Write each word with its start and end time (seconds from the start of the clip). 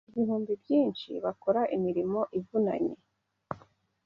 ibihumbi 0.11 0.51
byinshi 0.63 1.09
bakora 1.23 1.61
imirimo 1.75 2.19
ivunanye 2.39 2.95